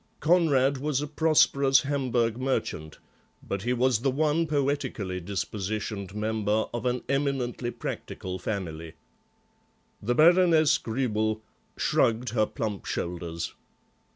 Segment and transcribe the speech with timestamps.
[0.19, 2.97] Conrad was a prosperous Hamburg merchant,
[3.47, 8.93] but he was the one poetically dispositioned member of an eminently practical family.
[10.01, 11.41] The Baroness Gruebel
[11.77, 13.53] shrugged her plump shoulders.